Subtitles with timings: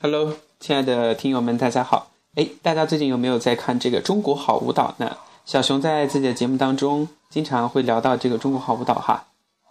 [0.00, 2.12] Hello，亲爱的听友们，大家好。
[2.36, 5.16] 哎，大家最近有没有在看这个《中国好舞蹈》呢？
[5.44, 9.24] 小熊在自己的节目当中经常会聊到这个《中国好舞蹈》哈。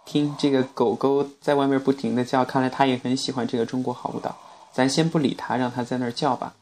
[0.04, 4.28] 听这个狗狗在外面不停的叫，看来它也很喜欢这个《中国好舞蹈》。
[4.70, 6.52] 咱先不理它，让它在那儿叫吧。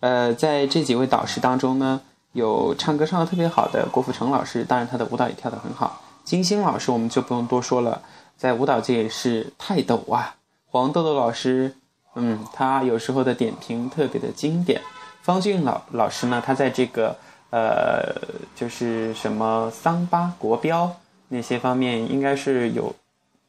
[0.00, 2.02] 呃，在这几位导师当中呢，
[2.32, 6.02] 有唱歌唱的特别好的郭富城老师，当然他的舞蹈也跳得很好。
[6.22, 8.02] 金星老师我们就不用多说了，
[8.36, 10.36] 在舞蹈界也是泰斗啊。
[10.66, 11.76] 黄豆豆老师。
[12.16, 14.80] 嗯，他有时候的点评特别的经典。
[15.22, 17.16] 方俊老老师呢，他在这个
[17.50, 18.14] 呃，
[18.54, 20.96] 就是什么桑巴国标
[21.28, 22.94] 那些方面，应该是有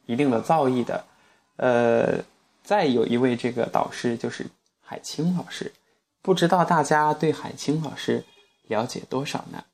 [0.06, 1.04] 一定的造诣的。
[1.56, 2.22] 呃，
[2.62, 4.46] 再有一位这个导师就是
[4.82, 5.72] 海清老师，
[6.20, 8.24] 不知道大家对海清老师
[8.66, 9.64] 了解多少呢？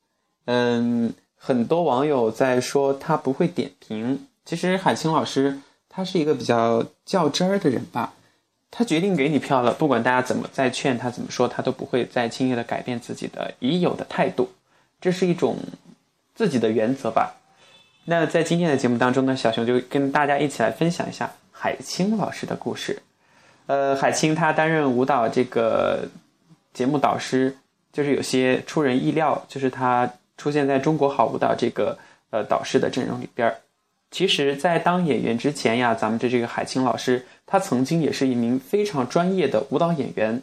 [0.45, 5.59] 嗯，很多网友在说他不会点评，其实海清老师
[5.89, 8.13] 他是一个比较较真儿的人吧。
[8.77, 14.51] 他决定给你票了，不管大家怎么再劝他怎么说，他都不会再轻易的改变自己的已有的态度，
[15.01, 15.57] 这是一种
[16.35, 17.37] 自己的原则吧。
[18.07, 23.01] 那在今天的节目当中呢，小熊就跟大家一起来分享一下海清老师的故事。
[23.67, 26.09] 呃，海清他担任舞蹈这个
[26.73, 27.57] 节目导师，
[27.93, 31.97] 就是有些出人意料，就是他出现在中国好舞蹈这个
[32.31, 33.57] 呃导师的阵容里边儿。
[34.11, 40.43] 其实，在当演员之前呀，咱们的这个海清老师，他曾经也是一名非常专业的舞蹈演员。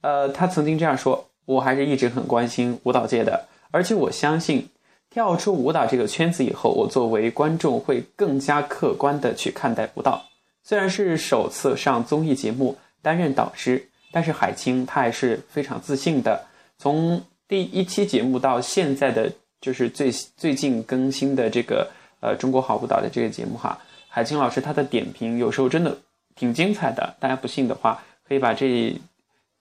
[0.00, 4.68] 呃，他曾经这样说：“我还是一直很关心舞蹈界的，而且我相信，
[5.10, 10.24] 跳出舞蹈这个圈子以后，我作为观众会更加客观的去看待舞蹈。
[10.62, 16.46] 虽然是首次上综艺节目担任导师，但是海清他还是非常自信的。
[16.78, 21.88] 从第一期节目到现在的，就是最最近更新的这个。”
[22.20, 23.78] 呃，中国好舞蹈的这个节目哈，
[24.08, 25.96] 海清老师他的点评有时候真的
[26.38, 27.16] 挺精彩的。
[27.18, 28.94] 大家不信的话，可以把这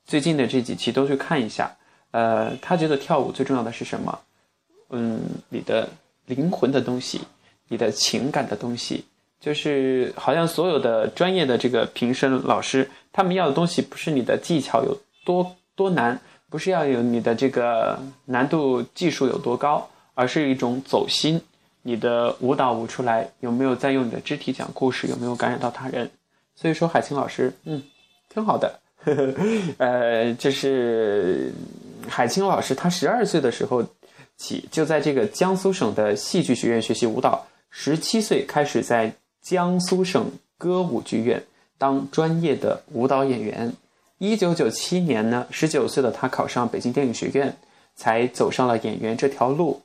[0.05, 1.75] 最近的这几期都去看一下。
[2.11, 4.19] 呃，他觉得跳舞最重要的是什么？
[4.89, 5.89] 嗯，你的
[6.27, 7.19] 灵魂的东西，
[7.67, 9.03] 你的情感的东西，
[9.41, 21.41] 就是好像所有的专业的这个评审老师，他们要的东西不是你的技巧有多多难，不是要有你的这个难度技术有多高，而是一种走心。
[21.81, 25.07] 你的舞蹈舞出来有没有在用你的肢体讲故事？
[25.07, 26.09] 有没有感染到他人？
[26.59, 27.81] 所以说海清老师，嗯，
[28.27, 28.79] 挺好的。
[29.77, 31.53] 呃，就是
[32.09, 33.81] 海清老师，他十二岁的时候
[34.35, 41.41] 起就在这个江苏省的戏剧学院学习舞蹈，十七岁开始在江苏省歌舞剧院
[41.77, 43.71] 当专业的舞蹈演员。
[44.17, 47.55] 一九九七年呢，十九岁的他考上北京电影学院，
[47.95, 49.83] 才走上了演员这条路。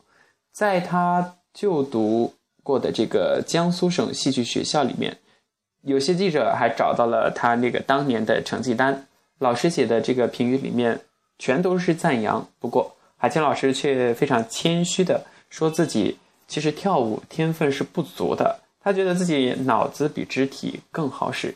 [0.53, 5.17] 在他就读过的这个江苏省戏剧学校里面，
[5.83, 9.07] 有些记者还找到了他那个当年的成绩单，
[9.39, 11.01] 老师写的这个评语里面
[11.39, 12.49] 全都是赞扬。
[12.59, 21.55] 不过海清老师却非常谦虚的说自己其实跳舞天分是不足的，他觉得自己脑子比肢体更好使。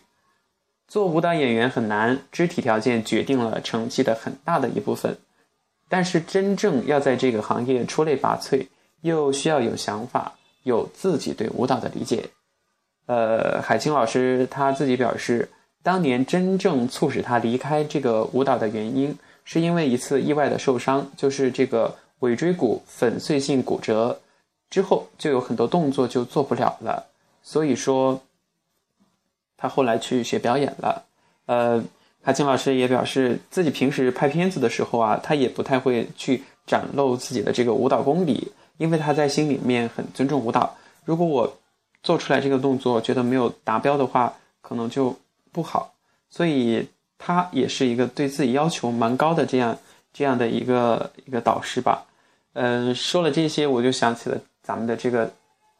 [0.88, 5.16] 做舞蹈演员很难，肢体条件决定了成绩的很大的一部分，
[5.88, 8.66] 但是真正要在这个行业出类拔萃。
[9.02, 10.32] 又需要有想法，
[10.64, 12.30] 有自己对舞蹈的理解。
[13.06, 15.48] 呃，海清老师他自己表示，
[15.82, 24.20] 当年真正促使他离开这个舞蹈的原因，是因为一次意外的受伤，就是这个尾椎骨粉碎性骨折
[24.68, 27.06] 之后，就有很多动作就做不了了。
[27.42, 28.20] 所以说，
[29.56, 31.04] 他后来去学表演了。
[31.46, 31.82] 呃，
[32.22, 38.52] 海清老师也表示，自己平时拍片子的时候啊，他也不太会去展露自己的这个舞蹈功底。
[38.78, 41.56] 因为他在心里面很尊重舞蹈，如果我
[42.06, 45.12] 做出来这个动作觉得没有达标的话，可能就
[45.50, 45.92] 不好。
[46.30, 49.76] 所以他也是一个对自己要求蛮高的这样
[50.12, 52.04] 这样的一个一个导师吧。
[52.52, 55.28] 嗯，说了这些，我就想起了咱们的这个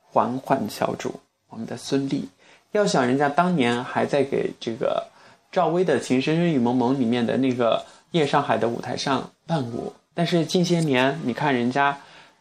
[0.03, 1.15] 缓缓小主，
[1.49, 2.25] 我们的孙俪。
[2.73, 5.07] 要想人家当年还在给这个
[5.53, 11.97] 赵薇的《情深深雨蒙蒙》里面的那个夜上海的舞台上伴舞，但是近些年你看人家。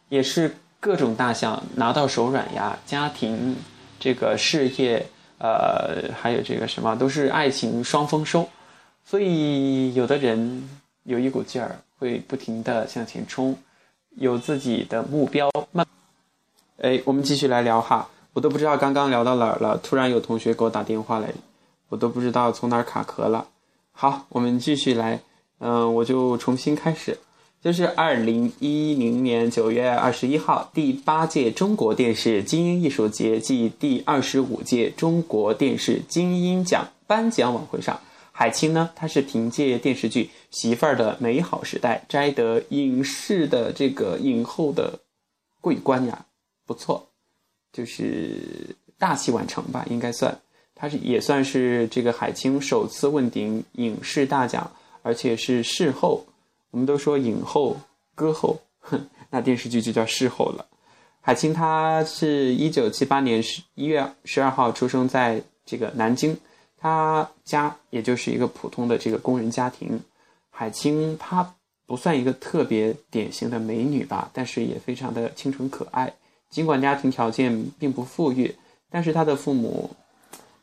[0.08, 3.56] 也是各种大项拿到手软呀，家庭、
[3.98, 5.06] 这个事业，
[5.38, 8.48] 呃，还有这个什么，都是爱情双丰收。
[9.04, 10.68] 所以，有的人
[11.04, 13.56] 有一股劲儿，会不停的向前冲，
[14.16, 15.48] 有自己的目标。
[15.72, 15.86] 慢，
[16.78, 21.32] 哎，我们继续来聊哈，我都不知道刚刚聊到哪儿了，突然有同学给我打电话来，
[21.88, 23.46] 我都不知道从哪儿卡壳了。
[23.92, 25.20] 好，我们继续来，
[25.60, 27.18] 嗯，我就重新开始。
[27.62, 37.98] 就是二零一零年九月二十一号，第八届中国电视金鹰艺术节暨第二十五届中国电视金鹰奖颁奖晚会上，
[38.30, 45.00] 海清呢，她是凭借电视剧《媳妇儿的美好时代》摘得影视的这个影后的
[45.60, 46.26] 桂冠呀，
[46.66, 47.08] 不错，
[47.72, 50.38] 就是大器晚成吧，应该算。
[50.76, 54.70] 她是也算是这个海清首次问鼎影视大奖，
[55.02, 56.24] 而且是事后。
[56.76, 57.74] 我们都说影后、
[58.14, 60.66] 歌后，哼， 那电视剧就叫视后了。
[61.22, 66.36] 海清她是一九七八年十一月十二号出生在这个南京。
[66.76, 69.98] 她家也就是一个普通的这个工人家庭，
[70.50, 71.54] 海清她
[71.86, 76.12] 不算一个特别典型的美女吧，但是也非常的清纯可爱。
[76.50, 78.54] 尽管家庭条件并不富裕，
[78.90, 79.90] 但是她的父母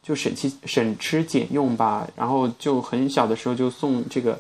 [0.04, 4.39] 就省吃省吃俭用吧，然后就很小的时候就送这个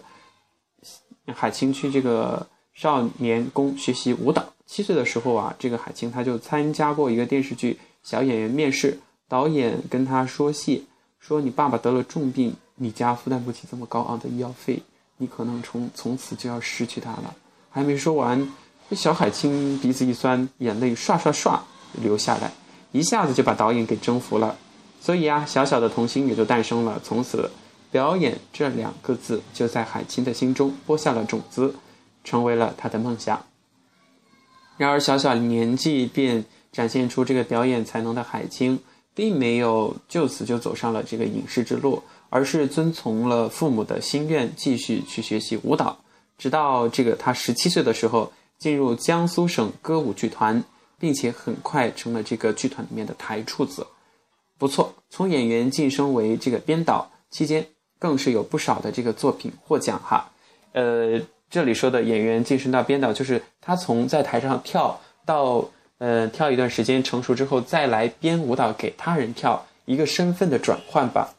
[1.31, 4.43] 海清去这个少年宫学习舞蹈。
[4.65, 8.99] 七岁的时候啊，这个海清她就参加过一个电视剧小演员面试，
[9.29, 10.85] 导演跟她说戏。
[11.19, 14.83] 说你爸爸得了重病，你家负担不起这么高昂的医药费，
[15.15, 17.33] 你可能从从此就要失去他了。
[17.69, 18.51] 还没说完，
[18.89, 21.57] 这小海清鼻子一酸，眼泪唰唰唰
[22.01, 22.51] 流下来，
[22.91, 24.57] 一下子就把导演给征服了。
[24.99, 26.99] 所以啊，小小的童心也就诞生了。
[27.01, 27.49] 从此，
[27.93, 31.75] 表演这两个字就在海清的心中播下了种子，
[32.25, 33.45] 成为了他的梦想。
[34.75, 36.43] 然而，小小年纪便
[36.73, 38.79] 展现出这个表演才能的海清。
[39.15, 45.99] 并没有就此就走上了这个影视之路，而是遵从了父母的心愿，继续去学习舞蹈，
[46.35, 50.63] 直到这个他十七岁的时候进入江苏省歌舞剧团，
[50.97, 53.85] 并且很快成了这个剧团里面的台柱子。
[54.57, 57.67] 不错，从演员晋升为这个编导期间，
[58.03, 60.29] 更是有不少的这个作品获奖哈。
[60.73, 65.69] 呃，这里说的演员晋升到编导，就是他从在台上跳到。
[65.99, 71.33] 呃，跳一段时间成熟之后，再来编舞蹈给他人跳，一个身份的转换吧。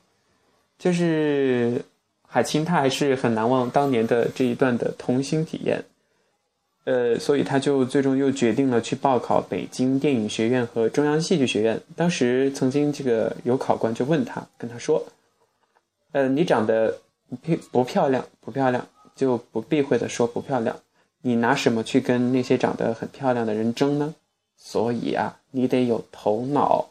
[0.78, 1.84] 就是
[2.26, 5.84] 海清，他还是很难忘当年的这一段的童心体验。
[6.84, 11.78] 呃，所以他就最终又决定了去报考北京电影学院和中央戏剧学院。
[11.94, 15.04] 当时曾经这个有考官就问他，跟他说
[16.14, 17.00] ：“呃，你长得
[17.42, 20.76] 不不漂亮，不漂亮，就不避讳的说不漂亮。
[21.22, 24.14] 你拿什么去跟那些长得很漂亮的人争呢？”
[24.56, 26.86] 所以啊，你得有头脑。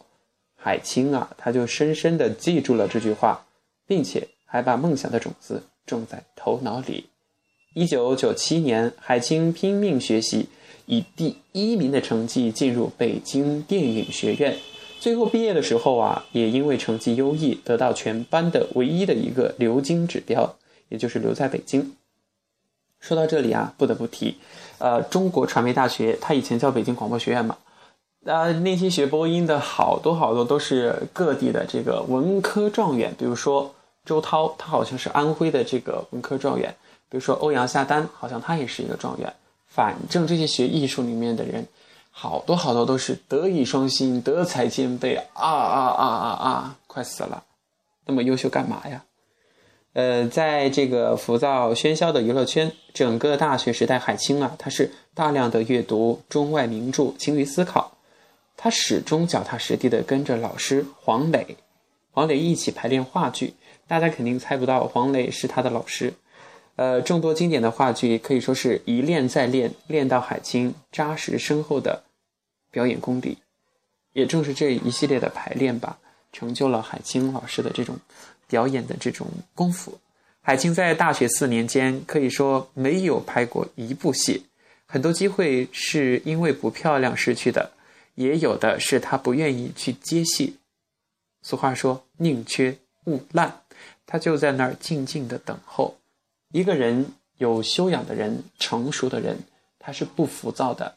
[0.57, 3.45] 海清啊，他就深深的记住了这句话，
[3.87, 7.09] 并且还把梦想的种子种在头脑里。
[7.73, 10.49] 一九九七年，海清拼命学习，
[10.85, 14.57] 以第一名的成绩进入北京电影学院。
[15.03, 20.55] 最后毕业的时候啊，也因为成绩优异，得到全班的唯一的一个留京指标，
[20.87, 21.91] 也就是留在北京。
[23.01, 24.37] 说到这里啊，不得不提，
[24.77, 27.57] 呃，中国传媒大学，它以前叫北京广播学院嘛。
[28.23, 33.75] 呃，那些学播音的好多好多都是各地的这个文科状元，比如说
[34.05, 36.71] 周涛，他好像是安徽的这个文科状元；
[37.09, 39.33] 比如说欧阳夏丹，好像他也是一个状元。
[39.67, 41.67] 反正这些学艺术里面的人，
[42.15, 46.77] 好多好多都是德艺双馨、德才兼备啊啊啊啊啊！
[46.85, 47.43] 快死了，
[48.05, 49.03] 那么优秀干嘛呀？
[49.93, 57.97] 呃，在这个浮躁喧嚣的娱乐圈，整个大学时代，海清啊，他是大量的阅读中外名著，勤于思考。
[58.55, 61.57] 他始终脚踏实地的跟着老师黄磊，
[62.11, 63.55] 黄磊一起排练话剧。
[63.87, 66.13] 大家肯定猜不到黄磊是他的老师。
[66.75, 72.01] 呃，众多经典的话剧可以说是一练再练，练到海清扎实深厚的
[72.73, 73.37] 表演功底。
[74.11, 75.97] 也正是这一系列的排练吧，
[76.33, 77.97] 成就了海清老师的这种
[78.47, 79.97] 表演的这种功夫。
[80.41, 84.47] 海清在大学四年间可以说没有拍过一部戏，
[84.85, 87.71] 很多机会是因为不漂亮失去的。
[88.15, 90.57] 也有的是他不愿意去接戏。
[91.41, 93.61] 俗话说“宁缺毋滥”，
[94.05, 95.97] 他就在那儿静静的等候。
[96.51, 99.39] 一个人有修养的人、成熟的人，
[99.79, 100.95] 他是不浮躁的，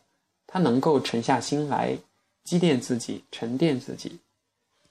[0.57, 1.99] 他能够沉下心来，
[2.43, 4.21] 积淀自己，沉淀自己。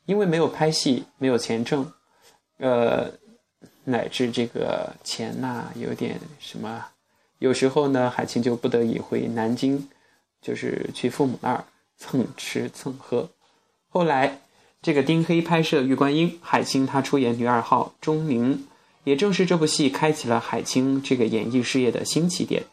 [0.05, 1.91] 因为没有拍戏，没有钱挣，
[2.59, 3.11] 呃，
[3.83, 6.85] 乃至这个钱呐，有点什么，
[7.39, 9.89] 有时候呢，海清就不得已回南京，
[10.39, 11.65] 就是去父母那儿。
[11.97, 13.31] 蹭吃蹭喝，
[13.87, 14.41] 后来
[14.83, 18.67] 这个丁黑拍摄《玉观音》，海清她出演女二号钟宁，
[19.03, 22.65] 也正是这部戏开启了海清这个演艺事业的新起点。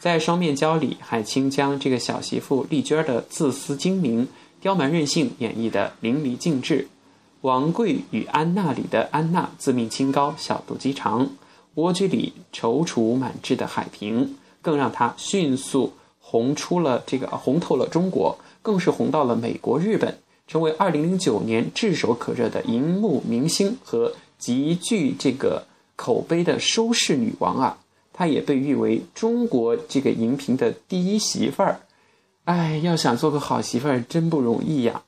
[0.00, 4.26] 在《双面胶》里，海清将这个小媳妇丽娟的自私精明、
[4.58, 6.76] 刁蛮任性演绎的淋漓尽致；
[7.42, 11.24] 《王贵与安娜》里的安娜自命清高、小肚鸡肠；
[11.74, 18.38] 《蜗居》里踌躇满志的海平，更让她迅速红出了这个红透了中国。
[18.62, 25.66] 更是红到了美国、日本，成为2009年炙手可热的荧幕明星和极具这个
[25.96, 27.78] 口碑的收视女王啊，
[28.12, 31.80] 她也被誉为中国这个荧屏的第一媳妇儿。
[32.44, 35.02] 哎，要想做个好媳妇儿真不容易呀。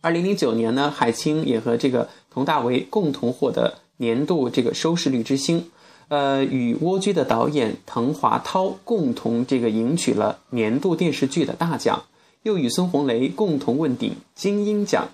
[0.00, 5.70] 二零零九年呢，海清也和这个佟大为共同获得年度这个收视率之星，
[6.08, 12.04] 呃，与蜗居的导演滕华涛共同这个赢取了年度电视剧的大奖，
[12.44, 15.10] 又与孙红雷共同问鼎金鹰奖，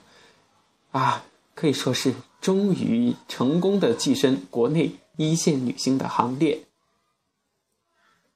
[0.92, 1.24] 啊，
[1.56, 6.60] 可以说是终于成功的跻身国内一线女星的行列。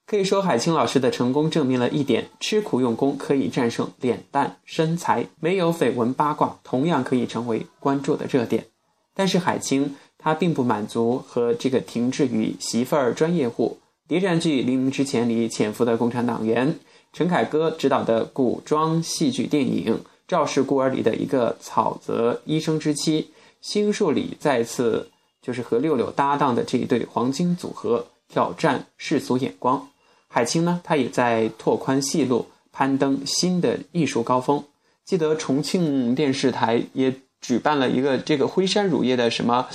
[0.06, 8.66] 可以说，海清老师的成功证明了一点：吃苦用功可以战胜脸蛋、身材，没有绯闻八卦，同样可以成为关注的热点。
[9.14, 13.78] 但是，海清她并不满足和这个停滞于媳妇儿专业户。
[14.08, 16.80] 谍战剧《黎明之前》里潜伏的共产党员，
[17.12, 19.94] 陈凯歌执导的古装戏剧电影
[20.30, 25.10] 《赵氏孤儿》里的一个草泽医生之妻，新树里再次
[25.42, 29.88] 就是和六六搭档的这一对黄金组合，挑战世俗眼光。
[30.28, 34.62] 海清呢，她也在拓宽戏路，攀登新的艺术高峰。
[35.04, 39.66] 记得重庆电视台也举办了一个这个辉山乳业的什么，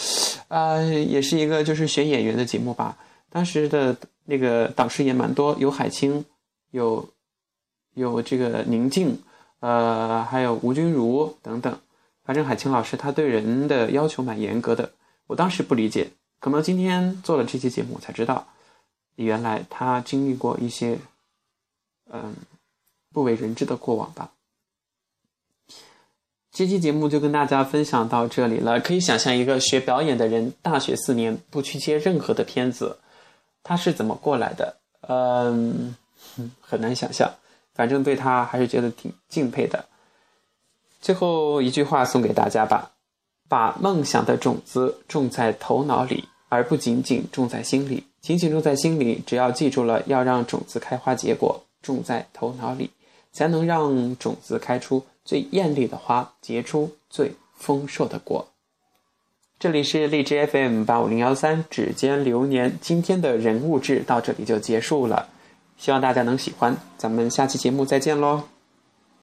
[0.48, 2.98] 啊，也是一个就是选演员的节目吧。
[3.30, 3.94] 当时的
[4.24, 6.24] 那个导师也蛮多，有海清，
[6.72, 7.10] 有
[7.96, 9.20] 有这个宁静，
[9.66, 11.76] 呃，还有吴君如等等。
[12.24, 14.92] 反正海清老师他对人的要求蛮严格的，
[15.26, 18.46] 我当时不理解，可能今天做了这期节目才知道。
[19.16, 21.00] 原来他经历过一些，
[22.12, 22.36] 嗯，
[23.12, 24.34] 不为人知的过往吧。
[26.52, 28.80] 这期节目就跟大家分享到这里了。
[28.80, 33.00] 可以想象一个学表演的人，大学四年不去接任何的片子，
[33.64, 34.78] 他是怎么过来的？
[35.08, 35.96] 嗯，
[36.62, 37.34] 很难想象。
[37.76, 39.86] 反正对他还是觉得挺敬佩的。
[41.02, 42.94] 最后一句话送给大家吧：
[43.48, 48.04] 把梦想的种子种在头脑里，而不仅仅种在心里。
[48.22, 52.90] 仅仅种在心里，只要记住了要让种子开花结果，种在头脑里，
[53.32, 58.48] 才能让种子开出最艳丽的花，结出最丰硕的果。
[59.60, 65.30] 这里是荔枝 FM 八五零幺三指尖流年，今天的人物志到这里就结束了，
[65.78, 68.55] 希望大家能喜欢，咱们下期节目再见喽。